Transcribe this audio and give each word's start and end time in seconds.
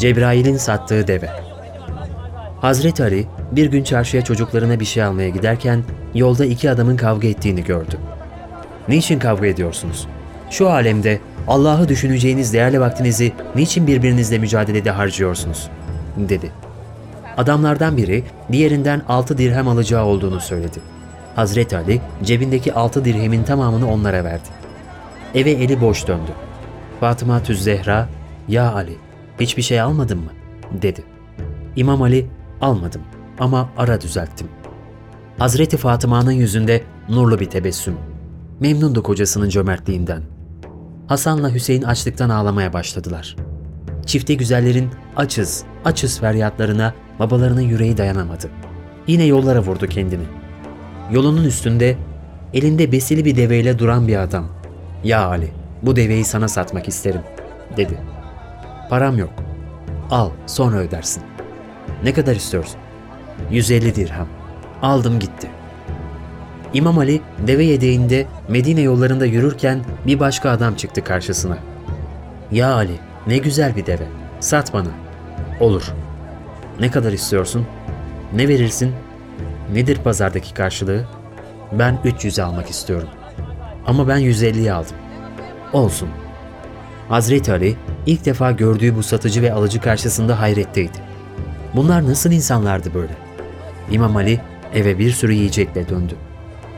Cebrail'in 0.00 0.56
sattığı 0.56 1.06
deve. 1.06 1.30
Hazreti 2.60 3.02
Ali 3.02 3.26
bir 3.52 3.66
gün 3.66 3.84
çarşıya 3.84 4.24
çocuklarına 4.24 4.80
bir 4.80 4.84
şey 4.84 5.02
almaya 5.02 5.28
giderken 5.28 5.84
yolda 6.14 6.44
iki 6.44 6.70
adamın 6.70 6.96
kavga 6.96 7.28
ettiğini 7.28 7.64
gördü. 7.64 7.98
Niçin 8.88 9.18
kavga 9.18 9.46
ediyorsunuz? 9.46 10.06
Şu 10.50 10.70
alemde 10.70 11.20
Allah'ı 11.48 11.88
düşüneceğiniz 11.88 12.52
değerli 12.52 12.80
vaktinizi 12.80 13.32
niçin 13.54 13.86
birbirinizle 13.86 14.38
mücadelede 14.38 14.90
harcıyorsunuz? 14.90 15.68
dedi. 16.16 16.50
Adamlardan 17.36 17.96
biri 17.96 18.24
diğerinden 18.52 19.02
altı 19.08 19.38
dirhem 19.38 19.68
alacağı 19.68 20.04
olduğunu 20.04 20.40
söyledi. 20.40 20.78
Hazreti 21.36 21.76
Ali 21.76 22.00
cebindeki 22.24 22.72
altı 22.74 23.04
dirhemin 23.04 23.42
tamamını 23.42 23.92
onlara 23.92 24.24
verdi. 24.24 24.48
Eve 25.34 25.50
eli 25.50 25.80
boş 25.80 26.06
döndü. 26.06 26.30
Fatıma 27.00 27.42
Tüz 27.42 27.62
Zehra, 27.62 28.08
''Ya 28.48 28.72
Ali, 28.72 28.96
hiçbir 29.40 29.62
şey 29.62 29.80
almadın 29.80 30.18
mı?'' 30.18 30.32
dedi. 30.82 31.04
İmam 31.76 32.02
Ali, 32.02 32.26
''Almadım 32.60 33.02
ama 33.38 33.70
ara 33.76 34.00
düzelttim.'' 34.00 34.60
Hazreti 35.38 35.76
Fatıma'nın 35.76 36.32
yüzünde 36.32 36.82
nurlu 37.08 37.40
bir 37.40 37.50
tebessüm. 37.50 37.94
Memnundu 38.60 39.02
kocasının 39.02 39.48
cömertliğinden. 39.48 40.22
Hasan'la 41.06 41.54
Hüseyin 41.54 41.82
açlıktan 41.82 42.30
ağlamaya 42.30 42.72
başladılar. 42.72 43.36
Çifte 44.06 44.34
güzellerin 44.34 44.90
açız, 45.16 45.64
açız 45.84 46.20
feryatlarına 46.20 46.94
babalarının 47.18 47.60
yüreği 47.60 47.96
dayanamadı. 47.96 48.48
Yine 49.06 49.24
yollara 49.24 49.60
vurdu 49.60 49.86
kendini. 49.86 50.24
Yolunun 51.12 51.44
üstünde 51.44 51.96
elinde 52.54 52.92
besili 52.92 53.24
bir 53.24 53.36
deveyle 53.36 53.78
duran 53.78 54.08
bir 54.08 54.16
adam. 54.16 54.48
''Ya 55.04 55.26
Ali, 55.26 55.48
bu 55.82 55.96
deveyi 55.96 56.24
sana 56.24 56.48
satmak 56.48 56.88
isterim.'' 56.88 57.24
dedi. 57.76 57.98
''Param 58.90 59.18
yok. 59.18 59.30
Al, 60.10 60.30
sonra 60.46 60.76
ödersin.'' 60.76 61.22
''Ne 62.04 62.12
kadar 62.14 62.36
istiyorsun?'' 62.36 62.80
''150 63.50 63.94
dirhem.'' 63.94 64.26
Aldım 64.82 65.18
gitti. 65.18 65.50
İmam 66.74 66.98
Ali 66.98 67.20
deve 67.46 67.64
yedeğinde 67.64 68.26
Medine 68.48 68.80
yollarında 68.80 69.26
yürürken 69.26 69.80
bir 70.06 70.20
başka 70.20 70.50
adam 70.50 70.74
çıktı 70.74 71.04
karşısına. 71.04 71.58
''Ya 72.52 72.74
Ali, 72.74 72.98
ne 73.26 73.38
güzel 73.38 73.76
bir 73.76 73.86
deve. 73.86 74.06
Sat 74.40 74.72
bana.'' 74.74 74.94
''Olur.'' 75.60 75.92
''Ne 76.80 76.90
kadar 76.90 77.12
istiyorsun?'' 77.12 77.66
''Ne 78.32 78.48
verirsin?'' 78.48 78.94
''Nedir 79.72 79.96
pazardaki 79.96 80.54
karşılığı?'' 80.54 81.06
''Ben 81.72 81.98
300 82.04 82.38
almak 82.38 82.70
istiyorum.'' 82.70 83.08
''Ama 83.86 84.08
ben 84.08 84.20
150'yi 84.20 84.72
aldım.'' 84.72 84.96
''Olsun.'' 85.72 86.29
Hazreti 87.10 87.52
Ali 87.52 87.76
ilk 88.06 88.24
defa 88.24 88.52
gördüğü 88.52 88.96
bu 88.96 89.02
satıcı 89.02 89.42
ve 89.42 89.52
alıcı 89.52 89.80
karşısında 89.80 90.40
hayretteydi. 90.40 90.98
Bunlar 91.74 92.06
nasıl 92.06 92.32
insanlardı 92.32 92.94
böyle? 92.94 93.12
İmam 93.90 94.16
Ali 94.16 94.40
eve 94.74 94.98
bir 94.98 95.10
sürü 95.10 95.32
yiyecekle 95.32 95.88
döndü. 95.88 96.14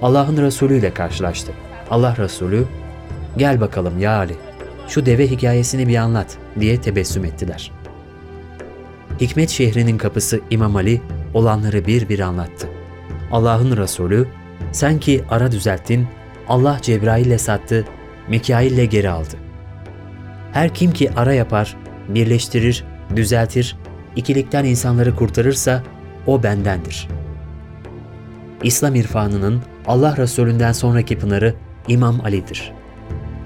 Allah'ın 0.03 0.37
Resulü 0.37 0.79
ile 0.79 0.95
karşılaştı. 0.95 1.53
Allah 1.91 2.17
Resulü, 2.19 2.65
gel 3.37 3.61
bakalım 3.61 3.99
ya 3.99 4.17
Ali, 4.17 4.35
şu 4.89 5.07
deve 5.07 5.31
hikayesini 5.31 5.89
bir 5.89 5.97
anlat 5.97 6.37
diye 6.61 6.81
tebessüm 6.81 7.25
ettiler. 7.25 7.73
Hikmet 9.21 9.51
şehrinin 9.51 9.99
kapısı 9.99 10.41
İmam 10.51 10.77
Ali 10.77 11.01
olanları 11.35 11.87
bir 11.87 12.09
bir 12.09 12.21
anlattı. 12.21 12.69
Allah'ın 13.33 13.77
Resulü, 13.77 14.29
sen 14.73 15.01
ki 15.01 15.25
ara 15.31 15.53
düzelttin, 15.53 16.07
Allah 16.49 16.79
Cebrail'le 16.83 17.39
sattı, 17.39 17.85
Mikail'le 18.29 18.85
geri 18.85 19.11
aldı. 19.11 19.52
Her 20.53 20.75
kim 20.75 20.93
ki 20.93 21.11
ara 21.17 21.35
yapar, 21.35 21.77
birleştirir, 22.09 22.85
düzeltir, 23.17 23.77
ikilikten 24.17 24.65
insanları 24.65 25.17
kurtarırsa 25.17 25.83
o 26.27 26.43
bendendir. 26.43 27.09
İslam 28.63 28.95
irfanının 28.95 29.63
Allah 29.87 30.17
Resulünden 30.17 30.73
sonraki 30.73 31.19
pınarı 31.19 31.55
İmam 31.89 32.21
Ali'dir. 32.25 32.73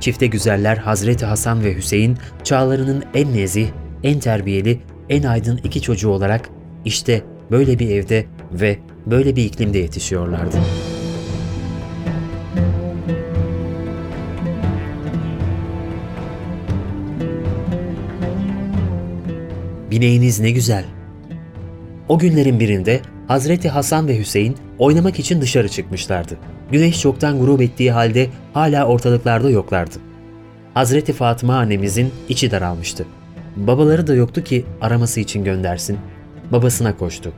Çifte 0.01 0.27
güzeller 0.27 0.77
Hazreti 0.77 1.27
Hasan 1.27 1.65
ve 1.65 1.77
Hüseyin 1.77 2.19
çağlarının 2.45 3.05
en 3.15 3.33
nezih, 3.33 3.69
en 4.03 4.21
terbiyeli, 4.21 4.81
en 5.09 5.23
aydın 5.23 5.61
iki 5.65 5.83
çocuğu 5.83 6.11
olarak 6.11 6.51
işte 6.85 7.23
böyle 7.51 7.79
bir 7.79 7.91
evde 7.91 8.27
ve 8.53 8.79
böyle 9.07 9.37
bir 9.37 9.45
iklimde 9.45 9.79
yetişiyorlardı. 9.79 10.57
Bineğiniz 19.91 20.41
ne 20.41 20.51
güzel. 20.51 20.85
O 22.09 22.19
günlerin 22.19 22.61
birinde 22.61 23.01
Hazreti 23.29 23.69
Hasan 23.69 24.09
ve 24.09 24.19
Hüseyin 24.19 24.57
oynamak 24.79 25.19
için 25.19 25.41
dışarı 25.41 25.69
çıkmışlardı. 25.69 26.37
Güneş 26.73 27.01
çoktan 27.01 27.41
grup 27.41 27.63
ettiği 27.63 27.93
halde 27.93 28.29
hala 28.55 28.87
ortalıklarda 28.87 29.51
yoklardı. 29.51 29.97
Hazreti 30.75 31.13
Fatıma 31.13 31.57
annemizin 31.57 32.13
içi 32.29 32.51
daralmıştı. 32.51 33.07
Babaları 33.57 34.07
da 34.07 34.15
yoktu 34.15 34.45
ki 34.45 34.65
araması 34.81 35.21
için 35.21 35.45
göndersin. 35.45 35.99
Babasına 36.53 36.97
koştu. 36.97 37.33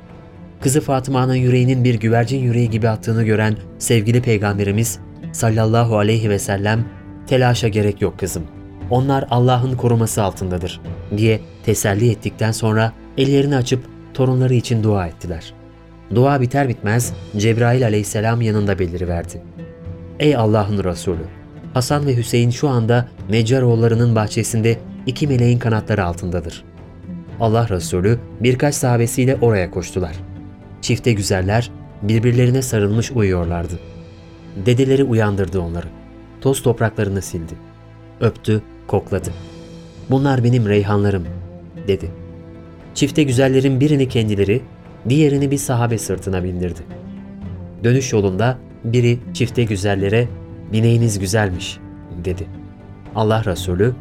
Kızı 0.61 0.81
Fatıma'nın 0.81 1.35
yüreğinin 1.35 1.85
bir 1.85 1.95
güvercin 1.95 2.39
yüreği 2.39 2.71
gibi 2.71 2.89
attığını 2.89 3.25
gören 3.25 3.57
sevgili 3.79 4.23
peygamberimiz 4.23 4.99
sallallahu 5.33 5.99
aleyhi 5.99 6.31
ve 6.31 6.39
sellem 6.39 6.85
telaşa 7.27 7.69
gerek 7.69 8.03
yok 8.03 8.19
kızım. 8.19 8.58
Onlar 8.91 9.25
Allah'ın 9.31 9.77
koruması 9.77 10.23
altındadır 10.23 10.81
diye 11.17 11.41
teselli 11.65 12.11
ettikten 12.11 12.53
sonra 12.53 12.93
ellerini 13.19 13.57
açıp 13.57 13.85
torunları 14.15 14.55
için 14.55 14.83
dua 14.83 15.07
ettiler. 15.07 15.55
Dua 16.15 16.41
biter 16.41 16.69
bitmez 16.69 17.13
Cebrail 17.37 17.85
aleyhisselam 17.85 18.41
yanında 18.41 18.79
beliriverdi. 18.79 19.43
Ey 20.19 20.37
Allah'ın 20.37 20.85
Resulü! 20.85 21.25
Hasan 21.75 22.07
ve 22.07 22.17
Hüseyin 22.17 22.51
şu 22.51 22.69
anda 22.69 23.09
Neccaroğullarının 23.31 24.15
bahçesinde 24.15 24.79
iki 25.07 25.27
meleğin 25.27 25.59
kanatları 25.59 26.05
altındadır. 26.05 26.65
Allah 27.41 27.69
Resulü 27.69 28.19
birkaç 28.41 28.75
sahabesiyle 28.75 29.37
oraya 29.41 29.71
koştular. 29.71 30.13
Çifte 30.81 31.13
güzeller 31.13 31.71
birbirlerine 32.03 32.63
sarılmış 32.63 33.11
uyuyorlardı. 33.11 33.79
Dedeleri 34.67 35.05
uyandırdı 35.05 35.61
onları. 35.61 35.87
Toz 36.41 36.63
topraklarını 36.63 37.23
sildi. 37.23 37.55
Öptü, 38.21 38.63
kokladı. 38.89 39.31
Bunlar 40.11 40.45
benim 40.45 40.69
reyhanlarım, 40.69 41.25
dedi. 41.89 42.11
Çifte 42.95 43.23
güzellerin 43.23 43.81
birini 43.81 44.09
kendileri, 44.09 44.63
diğerini 45.09 45.51
bir 45.51 45.59
sahabe 45.59 45.99
sırtına 45.99 46.45
bindirdi. 46.45 46.81
Dönüş 47.85 48.13
yolunda 48.13 48.59
biri 48.85 49.19
çifte 49.35 49.65
güzellere 49.65 50.29
bineğiniz 50.73 51.19
güzelmiş 51.19 51.79
dedi. 52.25 52.47
Allah 53.15 53.45
Resulü 53.45 53.95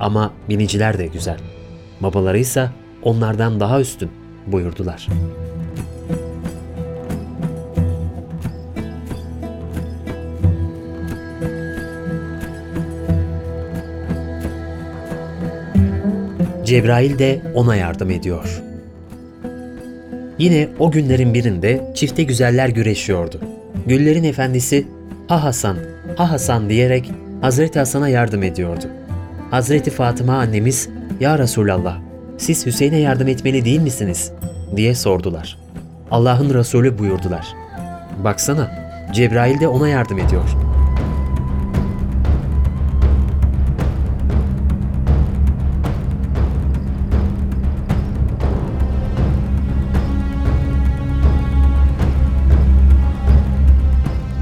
ama 0.00 0.32
biniciler 0.48 0.98
de 0.98 1.06
güzel. 1.06 1.38
Babaları 2.00 2.38
ise 2.38 2.70
onlardan 3.02 3.60
daha 3.60 3.80
üstün 3.80 4.10
buyurdular. 4.46 5.08
Cebrail 16.74 17.18
de 17.18 17.40
ona 17.54 17.76
yardım 17.76 18.10
ediyor. 18.10 18.62
Yine 20.38 20.68
o 20.78 20.90
günlerin 20.90 21.34
birinde 21.34 21.92
çifte 21.94 22.22
güzeller 22.22 22.68
güreşiyordu. 22.68 23.40
Güllerin 23.86 24.24
efendisi 24.24 24.86
"Ha 25.28 25.44
Hasan, 25.44 25.76
ha 26.16 26.30
Hasan" 26.30 26.68
diyerek 26.68 27.12
Hazreti 27.40 27.78
Hasan'a 27.78 28.08
yardım 28.08 28.42
ediyordu. 28.42 28.84
Hazreti 29.50 29.90
Fatıma 29.90 30.38
annemiz 30.38 30.88
"Ya 31.20 31.38
Resulallah, 31.38 31.98
siz 32.38 32.66
Hüseyin'e 32.66 32.98
yardım 32.98 33.28
etmeli 33.28 33.64
değil 33.64 33.80
misiniz?" 33.80 34.32
diye 34.76 34.94
sordular. 34.94 35.58
Allah'ın 36.10 36.54
Resulü 36.54 36.98
buyurdular. 36.98 37.46
Baksana, 38.24 38.70
Cebrail 39.12 39.60
de 39.60 39.68
ona 39.68 39.88
yardım 39.88 40.18
ediyor. 40.18 40.63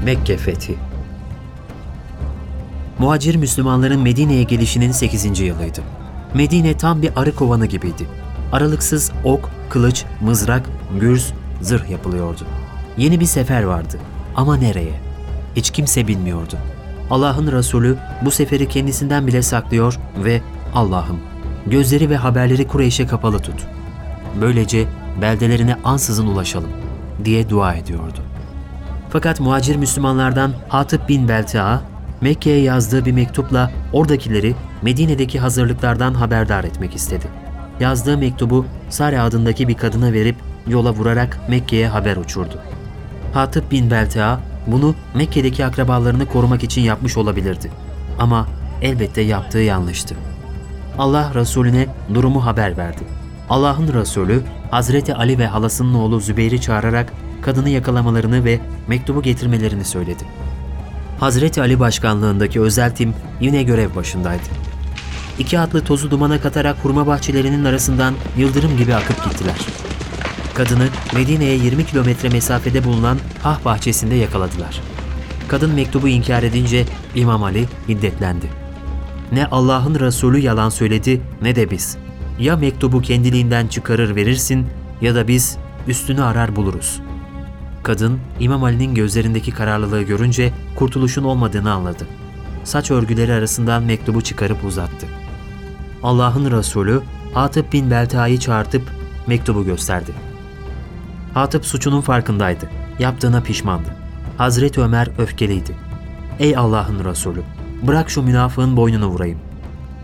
Mekke 0.05 0.37
fethi 0.37 0.75
Muhacir 2.99 3.35
Müslümanların 3.35 4.01
Medine'ye 4.01 4.43
gelişinin 4.43 4.91
8. 4.91 5.39
yılıydı. 5.39 5.81
Medine 6.33 6.77
tam 6.77 7.01
bir 7.01 7.11
arı 7.15 7.35
kovanı 7.35 7.65
gibiydi. 7.65 8.07
Aralıksız 8.51 9.11
ok, 9.23 9.49
kılıç, 9.69 10.05
mızrak, 10.21 10.69
gürz, 10.99 11.33
zırh 11.61 11.89
yapılıyordu. 11.89 12.45
Yeni 12.97 13.19
bir 13.19 13.25
sefer 13.25 13.63
vardı. 13.63 13.99
Ama 14.35 14.57
nereye? 14.57 14.93
Hiç 15.55 15.71
kimse 15.71 16.07
bilmiyordu. 16.07 16.57
Allah'ın 17.09 17.51
Resulü 17.51 17.97
bu 18.25 18.31
seferi 18.31 18.69
kendisinden 18.69 19.27
bile 19.27 19.41
saklıyor 19.41 19.99
ve 20.23 20.41
Allah'ım 20.75 21.19
gözleri 21.67 22.09
ve 22.09 22.17
haberleri 22.17 22.67
Kureyş'e 22.67 23.07
kapalı 23.07 23.39
tut. 23.39 23.65
Böylece 24.41 24.85
beldelerine 25.21 25.75
ansızın 25.83 26.27
ulaşalım 26.27 26.71
diye 27.25 27.49
dua 27.49 27.73
ediyordu. 27.73 28.32
Fakat 29.13 29.39
muhacir 29.39 29.75
Müslümanlardan 29.75 30.53
Hatip 30.67 31.09
bin 31.09 31.27
Belta'a 31.27 31.81
Mekke'ye 32.21 32.61
yazdığı 32.61 33.05
bir 33.05 33.11
mektupla 33.11 33.71
oradakileri 33.93 34.55
Medine'deki 34.81 35.39
hazırlıklardan 35.39 36.13
haberdar 36.13 36.63
etmek 36.63 36.95
istedi. 36.95 37.25
Yazdığı 37.79 38.17
mektubu 38.17 38.65
Sare 38.89 39.19
adındaki 39.19 39.67
bir 39.67 39.73
kadına 39.73 40.13
verip 40.13 40.35
yola 40.67 40.93
vurarak 40.93 41.39
Mekke'ye 41.49 41.87
haber 41.87 42.17
uçurdu. 42.17 42.59
Hatip 43.33 43.71
bin 43.71 43.91
Belta'a 43.91 44.39
bunu 44.67 44.95
Mekke'deki 45.15 45.65
akrabalarını 45.65 46.25
korumak 46.25 46.63
için 46.63 46.81
yapmış 46.81 47.17
olabilirdi. 47.17 47.71
Ama 48.19 48.47
elbette 48.81 49.21
yaptığı 49.21 49.59
yanlıştı. 49.59 50.15
Allah 50.97 51.31
Resulüne 51.35 51.87
durumu 52.13 52.45
haber 52.45 52.77
verdi. 52.77 53.01
Allah'ın 53.49 53.93
Resulü 53.93 54.41
Hazreti 54.71 55.15
Ali 55.15 55.39
ve 55.39 55.47
halasının 55.47 55.93
oğlu 55.93 56.19
Zübeyir'i 56.19 56.61
çağırarak 56.61 57.13
kadını 57.43 57.69
yakalamalarını 57.69 58.45
ve 58.45 58.59
mektubu 58.87 59.21
getirmelerini 59.21 59.85
söyledi. 59.85 60.23
Hazreti 61.19 61.61
Ali 61.61 61.79
başkanlığındaki 61.79 62.61
özel 62.61 62.95
tim 62.95 63.13
yine 63.41 63.63
görev 63.63 63.95
başındaydı. 63.95 64.43
İki 65.39 65.59
atlı 65.59 65.83
tozu 65.83 66.11
dumana 66.11 66.41
katarak 66.41 66.77
hurma 66.83 67.07
bahçelerinin 67.07 67.65
arasından 67.65 68.13
yıldırım 68.37 68.77
gibi 68.77 68.95
akıp 68.95 69.23
gittiler. 69.23 69.57
Kadını 70.53 70.87
Medine'ye 71.13 71.55
20 71.55 71.85
kilometre 71.85 72.29
mesafede 72.29 72.83
bulunan 72.83 73.17
Hah 73.43 73.65
bahçesinde 73.65 74.15
yakaladılar. 74.15 74.81
Kadın 75.47 75.73
mektubu 75.73 76.07
inkar 76.07 76.43
edince 76.43 76.85
İmam 77.15 77.43
Ali 77.43 77.65
hiddetlendi. 77.89 78.45
Ne 79.31 79.45
Allah'ın 79.45 79.99
Resulü 79.99 80.39
yalan 80.39 80.69
söyledi 80.69 81.21
ne 81.41 81.55
de 81.55 81.71
biz. 81.71 81.97
Ya 82.39 82.55
mektubu 82.55 83.01
kendiliğinden 83.01 83.67
çıkarır 83.67 84.15
verirsin 84.15 84.67
ya 85.01 85.15
da 85.15 85.27
biz 85.27 85.57
üstünü 85.87 86.23
arar 86.23 86.55
buluruz. 86.55 87.01
Kadın 87.83 88.19
İmam 88.39 88.63
Ali'nin 88.63 88.95
gözlerindeki 88.95 89.51
kararlılığı 89.51 90.01
görünce 90.01 90.53
kurtuluşun 90.75 91.23
olmadığını 91.23 91.71
anladı. 91.71 92.07
Saç 92.63 92.91
örgüleri 92.91 93.33
arasından 93.33 93.83
mektubu 93.83 94.21
çıkarıp 94.21 94.63
uzattı. 94.65 95.07
Allah'ın 96.03 96.51
Resulü 96.51 97.01
Hatip 97.33 97.73
bin 97.73 97.91
Belta'yı 97.91 98.39
çağırtıp 98.39 98.81
mektubu 99.27 99.65
gösterdi. 99.65 100.11
Hatip 101.33 101.65
suçunun 101.65 102.01
farkındaydı. 102.01 102.69
Yaptığına 102.99 103.41
pişmandı. 103.41 103.95
Hazreti 104.37 104.81
Ömer 104.81 105.07
öfkeliydi. 105.17 105.75
Ey 106.39 106.57
Allah'ın 106.57 107.05
Resulü, 107.05 107.41
bırak 107.81 108.09
şu 108.09 108.21
münafığın 108.21 108.77
boynunu 108.77 109.07
vurayım. 109.07 109.39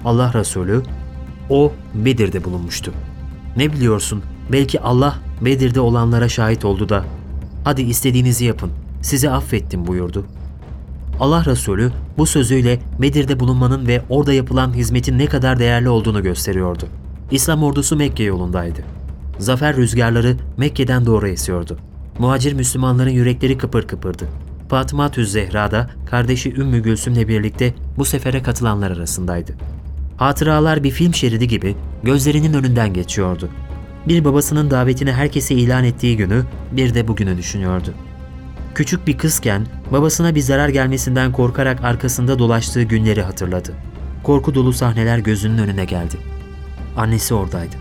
Allah 0.06 0.34
Resulü, 0.34 0.84
o 1.50 1.74
Bedir'de 1.94 2.44
bulunmuştu. 2.44 2.94
Ne 3.58 3.74
biliyorsun, 3.74 4.24
belki 4.52 4.82
Allah 4.82 5.16
Bedir'de 5.42 5.80
olanlara 5.80 6.30
şahit 6.30 6.66
oldu 6.66 6.90
da, 6.90 7.06
hadi 7.70 7.82
istediğinizi 7.82 8.46
yapın, 8.46 8.72
sizi 9.02 9.30
affettim 9.30 9.88
buyurdu. 9.88 10.26
Allah 11.20 11.46
Resulü 11.46 11.92
bu 12.18 12.26
sözüyle 12.26 12.80
Bedir'de 13.02 13.40
bulunmanın 13.40 13.88
ve 13.88 14.02
orada 14.10 14.34
yapılan 14.34 14.74
hizmetin 14.74 15.20
ne 15.20 15.26
kadar 15.26 15.60
değerli 15.60 15.90
olduğunu 15.90 16.24
gösteriyordu. 16.24 16.88
İslam 17.32 17.64
ordusu 17.64 17.96
Mekke 17.96 18.24
yolundaydı. 18.24 18.82
Zafer 19.40 19.76
rüzgarları 19.76 20.36
Mekke'den 20.58 21.06
doğru 21.06 21.28
esiyordu. 21.28 21.78
Muhacir 22.20 22.54
Müslümanların 22.54 23.10
yürekleri 23.10 23.58
kıpır 23.58 23.88
kıpırdı. 23.88 24.28
Fatıma 24.70 25.12
Tüz 25.12 25.32
Zehra 25.32 25.72
da 25.72 25.90
kardeşi 26.06 26.54
Ümmü 26.56 26.80
Gülsüm'le 26.80 27.28
birlikte 27.28 27.74
bu 27.98 28.06
sefere 28.06 28.44
katılanlar 28.44 28.92
arasındaydı. 28.92 29.52
Hatıralar 30.18 30.84
bir 30.84 30.92
film 30.92 31.14
şeridi 31.14 31.48
gibi 31.48 31.76
gözlerinin 32.04 32.54
önünden 32.54 32.94
geçiyordu. 32.94 33.50
Bir 34.10 34.26
babasının 34.26 34.72
davetini 34.72 35.12
herkese 35.12 35.56
ilan 35.56 35.84
ettiği 35.84 36.18
günü, 36.18 36.44
bir 36.72 36.94
de 36.94 37.08
bugünü 37.08 37.38
düşünüyordu. 37.38 37.94
Küçük 38.76 39.08
bir 39.08 39.18
kızken 39.18 39.68
babasına 39.92 40.36
bir 40.36 40.40
zarar 40.40 40.70
gelmesinden 40.70 41.32
korkarak 41.32 41.84
arkasında 41.84 42.40
dolaştığı 42.40 42.84
günleri 42.84 43.22
hatırladı. 43.22 43.74
Korku 44.24 44.56
dolu 44.56 44.74
sahneler 44.74 45.18
gözünün 45.18 45.58
önüne 45.58 45.86
geldi. 45.86 46.18
Annesi 46.98 47.34
oradaydı. 47.34 47.76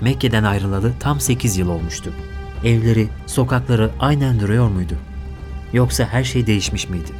Mekke'den 0.00 0.44
ayrılalı 0.44 0.92
tam 1.00 1.20
8 1.20 1.56
yıl 1.56 1.68
olmuştu. 1.68 2.12
Evleri, 2.64 3.08
sokakları 3.26 3.90
aynen 4.00 4.40
duruyor 4.40 4.68
muydu? 4.68 4.94
Yoksa 5.72 6.04
her 6.04 6.24
şey 6.24 6.46
değişmiş 6.46 6.88
miydi? 6.88 7.10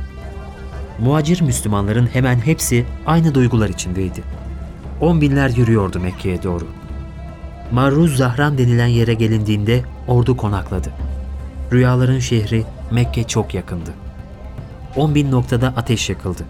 Muhacir 0.98 1.40
Müslümanların 1.40 2.06
hemen 2.12 2.38
hepsi 2.38 2.84
aynı 3.06 3.34
duygular 3.34 3.68
içindeydi. 3.68 4.22
On 5.00 5.20
binler 5.20 5.48
yürüyordu 5.48 6.00
Mekke'ye 6.00 6.42
doğru. 6.42 6.66
Marruz 7.72 8.16
Zahran 8.16 8.58
denilen 8.58 8.86
yere 8.86 9.14
gelindiğinde 9.14 9.82
ordu 10.08 10.36
konakladı. 10.36 10.90
Rüyaların 11.72 12.18
şehri 12.18 12.64
Mekke 12.90 13.24
çok 13.24 13.54
yakındı. 13.54 13.90
On 14.96 15.14
bin 15.14 15.30
noktada 15.30 15.68
ateş 15.76 16.10
yakıldı. 16.10 16.42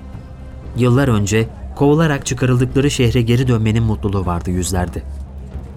Yıllar 0.76 1.08
önce 1.08 1.48
kovularak 1.76 2.26
çıkarıldıkları 2.26 2.90
şehre 2.90 3.22
geri 3.22 3.48
dönmenin 3.48 3.82
mutluluğu 3.82 4.26
vardı 4.26 4.50
yüzlerde. 4.50 5.02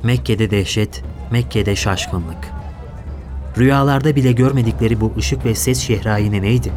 Mekke'de 0.04 0.52
dehşet, 0.52 1.04
Mekke'de 1.32 1.76
şaşkınlık. 1.76 2.50
Rüyalarda 3.58 4.16
bile 4.16 4.32
görmedikleri 4.32 5.02
bu 5.02 5.14
ışık 5.18 5.46
ve 5.46 5.56
ses 5.56 5.80
şehrayine 5.80 6.42
neydi? 6.42 6.72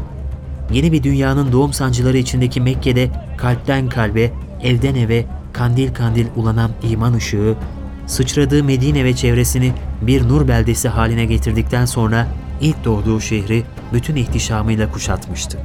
Yeni 0.72 0.92
bir 0.92 1.02
dünyanın 1.02 1.52
doğum 1.52 1.72
sancıları 1.72 2.18
içindeki 2.18 2.60
Mekke'de 2.60 3.10
kalpten 3.36 3.88
kalbe, 3.88 4.30
evden 4.62 4.94
eve 4.94 5.24
kandil 5.52 5.94
kandil 5.94 6.26
ulanan 6.36 6.70
iman 6.82 7.14
ışığı, 7.14 7.56
sıçradığı 8.06 8.64
Medine 8.64 9.04
ve 9.04 9.16
çevresini 9.16 9.72
bir 10.02 10.28
nur 10.28 10.48
beldesi 10.48 10.88
haline 10.88 11.24
getirdikten 11.24 11.84
sonra 11.84 12.26
ilk 12.60 12.84
doğduğu 12.84 13.20
şehri 13.20 13.64
bütün 13.92 14.16
ihtişamıyla 14.16 14.92
kuşatmıştı. 14.92 15.58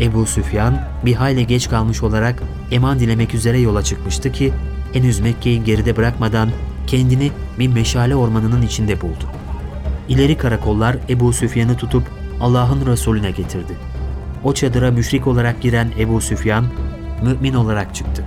Ebu 0.00 0.26
Süfyan 0.26 0.80
bir 1.04 1.14
hayli 1.14 1.46
geç 1.46 1.68
kalmış 1.68 2.02
olarak 2.02 2.42
eman 2.70 2.98
dilemek 2.98 3.34
üzere 3.34 3.58
yola 3.58 3.82
çıkmıştı 3.82 4.32
ki 4.32 4.52
henüz 4.92 5.20
Mekke'yi 5.20 5.64
geride 5.64 5.96
bırakmadan 5.96 6.50
kendini 6.86 7.30
bir 7.58 7.68
meşale 7.68 8.16
ormanının 8.16 8.62
içinde 8.62 9.00
buldu. 9.00 9.24
İleri 10.08 10.36
karakollar 10.36 10.96
Ebu 11.08 11.32
Süfyan'ı 11.32 11.76
tutup 11.76 12.02
Allah'ın 12.40 12.86
Resulüne 12.86 13.30
getirdi. 13.30 13.76
O 14.44 14.54
çadıra 14.54 14.90
müşrik 14.90 15.26
olarak 15.26 15.60
giren 15.62 15.88
Ebu 15.98 16.20
Süfyan, 16.20 16.64
mümin 17.22 17.54
olarak 17.54 17.94
çıktı. 17.94 18.24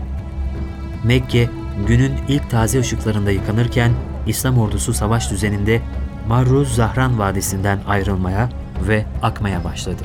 Mekke, 1.04 1.50
günün 1.88 2.12
ilk 2.28 2.50
taze 2.50 2.80
ışıklarında 2.80 3.32
yıkanırken 3.32 3.92
İslam 4.28 4.58
ordusu 4.58 4.94
savaş 4.94 5.32
düzeninde 5.32 5.82
Marruz 6.28 6.76
Zahran 6.76 7.20
Vadisi'nden 7.20 7.80
ayrılmaya 7.88 8.50
ve 8.88 9.06
akmaya 9.22 9.64
başladı. 9.64 10.02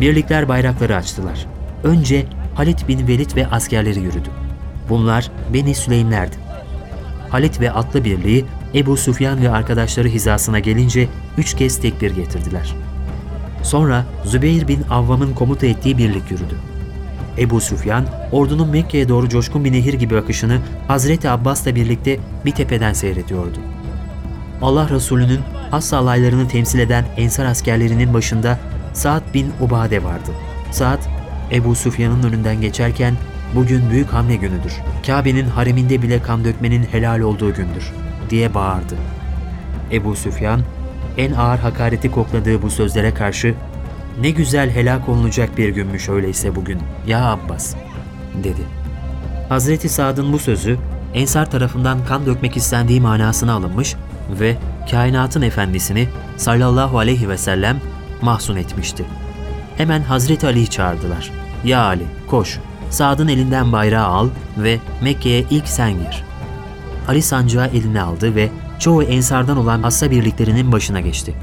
Birlikler 0.00 0.48
bayrakları 0.48 0.96
açtılar. 0.96 1.46
Önce 1.84 2.26
Halit 2.54 2.88
bin 2.88 3.08
Velid 3.08 3.36
ve 3.36 3.46
askerleri 3.46 4.00
yürüdü. 4.00 4.28
Bunlar 4.88 5.30
Beni 5.54 5.74
Süleymlerdi. 5.74 6.36
Halit 7.28 7.60
ve 7.60 7.72
atlı 7.72 8.04
birliği 8.04 8.44
Ebu 8.74 8.96
Sufyan 8.96 9.42
ve 9.42 9.50
arkadaşları 9.50 10.08
hizasına 10.08 10.58
gelince 10.58 11.08
üç 11.38 11.54
kez 11.54 11.80
tekbir 11.80 12.10
getirdiler. 12.10 12.74
Sonra 13.62 14.04
Zübeyir 14.24 14.68
bin 14.68 14.82
Avvam'ın 14.90 15.34
komuta 15.34 15.66
ettiği 15.66 15.98
birlik 15.98 16.30
yürüdü. 16.30 16.56
Ebu 17.40 17.60
Süfyan, 17.60 18.04
ordunun 18.32 18.68
Mekke'ye 18.68 19.08
doğru 19.08 19.28
coşkun 19.28 19.64
bir 19.64 19.72
nehir 19.72 19.94
gibi 19.94 20.16
akışını 20.16 20.58
Hazreti 20.88 21.30
Abbas'la 21.30 21.74
birlikte 21.74 22.18
bir 22.44 22.50
tepeden 22.50 22.92
seyrediyordu. 22.92 23.58
Allah 24.62 24.88
Resulü'nün 24.90 25.40
has 25.70 25.92
alaylarını 25.92 26.48
temsil 26.48 26.78
eden 26.78 27.04
Ensar 27.16 27.44
askerlerinin 27.44 28.14
başında 28.14 28.58
Sa'd 28.92 29.34
bin 29.34 29.52
Ubade 29.60 30.04
vardı. 30.04 30.30
Sa'd, 30.70 31.02
Ebu 31.52 31.74
Süfyan'ın 31.74 32.22
önünden 32.22 32.60
geçerken 32.60 33.14
bugün 33.54 33.90
büyük 33.90 34.12
hamle 34.12 34.36
günüdür. 34.36 34.72
Kabe'nin 35.06 35.46
hareminde 35.46 36.02
bile 36.02 36.22
kan 36.22 36.44
dökmenin 36.44 36.82
helal 36.82 37.20
olduğu 37.20 37.54
gündür 37.54 37.92
diye 38.30 38.54
bağırdı. 38.54 38.96
Ebu 39.92 40.16
Süfyan 40.16 40.60
en 41.18 41.32
ağır 41.32 41.58
hakareti 41.58 42.10
kokladığı 42.10 42.62
bu 42.62 42.70
sözlere 42.70 43.14
karşı 43.14 43.54
ne 44.20 44.30
güzel 44.30 44.70
helak 44.70 45.08
olunacak 45.08 45.58
bir 45.58 45.68
günmüş 45.68 46.08
öyleyse 46.08 46.56
bugün 46.56 46.78
ya 47.06 47.24
Abbas 47.24 47.74
dedi. 48.44 48.62
Hazreti 49.48 49.88
Sa'd'ın 49.88 50.32
bu 50.32 50.38
sözü 50.38 50.78
Ensar 51.14 51.50
tarafından 51.50 52.04
kan 52.06 52.26
dökmek 52.26 52.56
istendiği 52.56 53.00
manasına 53.00 53.52
alınmış 53.52 53.96
ve 54.40 54.56
kainatın 54.90 55.42
efendisini 55.42 56.08
sallallahu 56.36 56.98
aleyhi 56.98 57.28
ve 57.28 57.38
sellem 57.38 57.80
mahzun 58.22 58.56
etmişti. 58.56 59.04
Hemen 59.76 60.02
Hazreti 60.02 60.46
Ali'yi 60.46 60.66
çağırdılar. 60.66 61.30
Ya 61.64 61.82
Ali 61.82 62.04
koş 62.26 62.58
Sa'd'ın 62.90 63.28
elinden 63.28 63.72
bayrağı 63.72 64.06
al 64.06 64.28
ve 64.58 64.78
Mekke'ye 65.02 65.44
ilk 65.50 65.68
sen 65.68 65.92
gir. 65.92 66.24
Ali 67.08 67.22
sancağı 67.22 67.66
eline 67.66 68.02
aldı 68.02 68.34
ve 68.34 68.48
çoğu 68.78 69.02
ensardan 69.02 69.56
olan 69.56 69.82
hassa 69.82 70.10
birliklerinin 70.10 70.72
başına 70.72 71.00
geçti. 71.00 71.34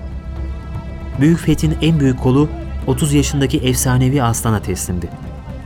Büyük 1.19 1.39
Fethin 1.39 1.77
en 1.81 2.00
büyük 2.00 2.19
kolu 2.19 2.50
30 2.88 3.13
yaşındaki 3.13 3.57
efsanevi 3.57 4.24
aslana 4.24 4.59
teslimdi. 4.59 5.09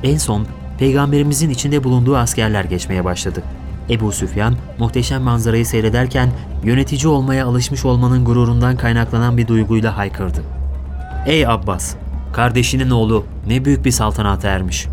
En 0.04 0.18
son 0.18 0.48
peygamberimizin 0.80 1.50
içinde 1.50 1.84
bulunduğu 1.84 2.18
askerler 2.18 2.64
geçmeye 2.64 3.06
başladı. 3.06 3.44
Ebu 3.90 4.12
Süfyan 4.12 4.56
muhteşem 4.80 5.22
manzarayı 5.22 5.66
seyrederken 5.66 6.30
yönetici 6.64 7.08
olmaya 7.08 7.46
alışmış 7.46 7.86
olmanın 7.86 8.26
gururundan 8.26 8.78
kaynaklanan 8.78 9.38
bir 9.38 9.48
duyguyla 9.48 9.98
haykırdı. 9.98 10.44
Ey 11.26 11.48
Abbas! 11.48 11.96
Kardeşinin 12.34 12.90
oğlu 12.90 13.26
ne 13.48 13.66
büyük 13.66 13.86
bir 13.86 13.92
saltanata 13.92 14.48
ermiş. 14.48 14.88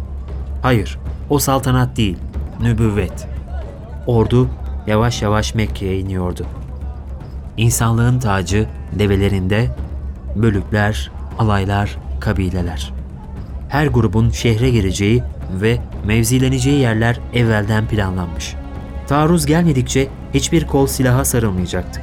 Hayır, 0.62 0.98
o 1.30 1.38
saltanat 1.38 1.96
değil, 1.96 2.16
nübüvvet. 2.60 3.28
Ordu 4.06 4.48
yavaş 4.86 5.22
yavaş 5.22 5.54
Mekke'ye 5.54 5.98
iniyordu. 5.98 6.46
İnsanlığın 7.56 8.18
tacı 8.18 8.68
develerinde 8.98 9.70
bölükler, 10.36 11.10
alaylar, 11.38 11.98
kabileler. 12.20 12.92
Her 13.68 13.86
grubun 13.86 14.30
şehre 14.30 14.70
gireceği 14.70 15.22
ve 15.60 15.78
mevzileneceği 16.06 16.80
yerler 16.80 17.20
evvelden 17.34 17.88
planlanmış. 17.88 18.54
Taarruz 19.06 19.46
gelmedikçe 19.46 20.08
hiçbir 20.34 20.66
kol 20.66 20.86
silaha 20.86 21.24
sarılmayacaktı. 21.24 22.00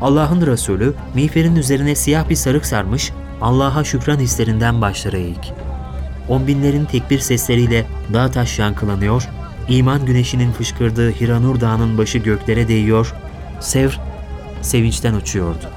Allah'ın 0.00 0.46
Resulü 0.46 0.94
miğferin 1.14 1.56
üzerine 1.56 1.94
siyah 1.94 2.28
bir 2.28 2.34
sarık 2.34 2.66
sarmış, 2.66 3.12
Allah'a 3.40 3.84
şükran 3.84 4.18
hislerinden 4.18 4.80
başlara 4.80 5.16
eğik. 5.16 5.52
On 6.28 6.46
binlerin 6.46 6.84
tekbir 6.84 7.18
sesleriyle 7.18 7.86
dağ 8.12 8.30
taş 8.30 8.58
yankılanıyor, 8.58 9.28
iman 9.68 10.06
güneşinin 10.06 10.52
fışkırdığı 10.52 11.10
Hiranur 11.10 11.60
Dağı'nın 11.60 11.98
başı 11.98 12.18
göklere 12.18 12.68
değiyor, 12.68 13.14
Sevr 13.60 14.00
sevinçten 14.62 15.14
uçuyordu. 15.14 15.70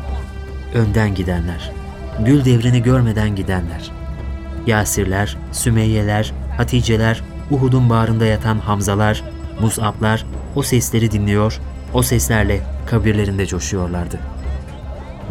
Önden 0.74 1.16
gidenler, 1.16 1.72
gül 2.26 2.46
devrini 2.46 2.84
görmeden 2.84 3.36
gidenler. 3.36 3.92
Yasirler, 4.68 5.38
Sümeyyeler, 5.52 6.34
Haticeler, 6.58 7.22
Uhud'un 7.52 7.90
bağrında 7.90 8.26
yatan 8.26 8.60
Hamzalar, 8.60 9.24
Mus'ablar 9.62 10.26
o 10.56 10.64
sesleri 10.64 11.12
dinliyor, 11.12 11.60
o 11.94 12.02
seslerle 12.02 12.60
kabirlerinde 12.86 13.46
coşuyorlardı. 13.46 14.20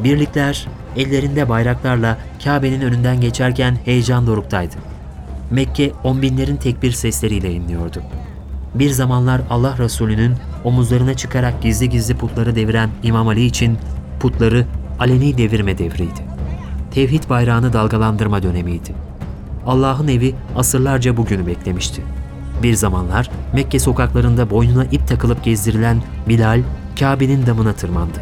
Birlikler 0.05 0.67
ellerinde 0.97 1.49
bayraklarla 1.49 2.19
Kabe'nin 2.45 2.81
önünden 2.81 3.21
geçerken 3.21 3.79
heyecan 3.85 4.27
doruktaydı. 4.27 4.75
Mekke 5.51 5.93
on 6.05 6.23
binlerin 6.23 6.57
tekbir 6.57 6.93
sesleriyle 6.93 7.53
inliyordu. 7.53 8.03
Bir 8.75 8.91
zamanlar 8.91 9.41
Allah 9.51 9.79
Resulü'nün 9.79 10.35
omuzlarına 10.65 11.15
çıkarak 11.15 11.63
gizli 11.63 11.89
gizli 11.89 12.17
putları 12.17 12.57
deviren 12.57 12.91
İmam 13.03 13.29
Ali 13.29 13.45
için 13.45 13.79
putları 14.21 14.67
aleni 14.99 15.39
devirme 15.39 15.79
devriydi. 15.79 16.36
Tevhid 16.97 17.23
bayrağını 17.31 17.73
dalgalandırma 17.73 18.43
dönemiydi. 18.43 18.95
Allah'ın 19.67 20.09
evi 20.09 20.35
asırlarca 20.57 21.17
bugünü 21.17 21.47
beklemişti. 21.47 22.03
Bir 22.63 22.75
zamanlar 22.75 23.31
Mekke 23.53 23.79
sokaklarında 23.79 24.51
boynuna 24.51 24.85
ip 24.85 25.09
takılıp 25.09 25.45
gezdirilen 25.45 26.03
Bilal, 26.29 26.63
Kabe'nin 27.01 27.47
damına 27.47 27.73
tırmandı. 27.73 28.19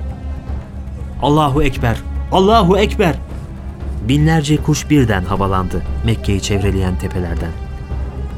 Allahu 1.23 1.63
Ekber! 1.63 1.97
Allahu 2.33 2.79
Ekber! 2.79 3.15
Binlerce 4.09 4.57
kuş 4.57 4.91
birden 4.91 5.25
havalandı 5.25 5.83
Mekke'yi 6.05 6.41
çevreleyen 6.41 6.99
tepelerden. 6.99 7.53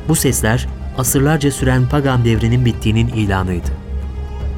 Bu 0.09 0.15
sesler 0.15 0.69
asırlarca 0.99 1.51
süren 1.51 1.89
pagan 1.89 2.25
devrinin 2.25 2.65
bittiğinin 2.65 3.09
ilanıydı. 3.09 3.71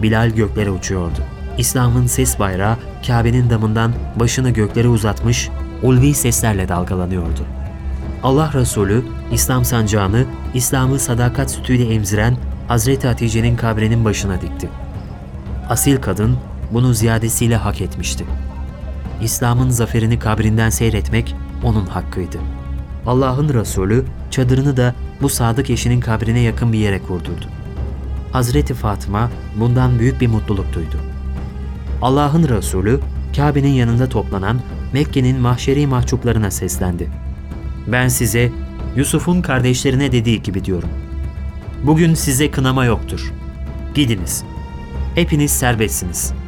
Bilal 0.02 0.30
göklere 0.30 0.70
uçuyordu. 0.70 1.18
İslam'ın 1.58 2.06
ses 2.06 2.38
bayrağı 2.38 2.76
Kabe'nin 3.06 3.50
damından 3.50 3.92
başını 4.16 4.50
göklere 4.50 4.88
uzatmış, 4.88 5.50
ulvi 5.82 6.14
seslerle 6.14 6.68
dalgalanıyordu. 6.68 7.40
Allah 8.22 8.50
Resulü 8.54 9.04
İslam 9.32 9.64
sancağını 9.64 10.24
İslam'ı 10.54 10.98
sadakat 10.98 11.50
sütüyle 11.50 11.94
emziren 11.94 12.36
Hazreti 12.68 13.06
Hatice'nin 13.06 13.56
kabrinin 13.56 14.04
başına 14.04 14.40
dikti. 14.40 14.68
Asil 15.68 15.96
kadın 15.96 16.36
bunu 16.72 16.94
ziyadesiyle 16.94 17.56
hak 17.56 17.80
etmişti. 17.80 18.24
İslam'ın 19.22 19.70
zaferini 19.70 20.18
kabrinden 20.18 20.70
seyretmek 20.70 21.34
onun 21.64 21.86
hakkıydı. 21.86 22.38
Allah'ın 23.06 23.54
Resulü 23.54 24.04
çadırını 24.30 24.76
da 24.76 24.94
bu 25.22 25.28
sadık 25.28 25.70
eşinin 25.70 26.00
kabrine 26.00 26.40
yakın 26.40 26.72
bir 26.72 26.78
yere 26.78 26.98
kurdurdu. 26.98 27.44
Hazreti 28.32 28.74
Fatıma 28.74 29.30
bundan 29.56 29.98
büyük 29.98 30.20
bir 30.20 30.26
mutluluk 30.26 30.72
duydu. 30.74 30.96
Allah'ın 32.02 32.48
Resulü 32.48 33.00
Kabe'nin 33.36 33.72
yanında 33.72 34.08
toplanan 34.08 34.60
Mekke'nin 34.92 35.40
mahşeri 35.40 35.86
mahcuplarına 35.86 36.50
seslendi. 36.50 37.10
Ben 37.86 38.08
size 38.08 38.52
Yusuf'un 38.96 39.42
kardeşlerine 39.42 40.12
dediği 40.12 40.42
gibi 40.42 40.64
diyorum. 40.64 40.90
Bugün 41.84 42.14
size 42.14 42.50
kınama 42.50 42.84
yoktur. 42.84 43.32
Gidiniz. 43.94 44.44
Hepiniz 45.14 45.50
serbestsiniz.'' 45.50 46.47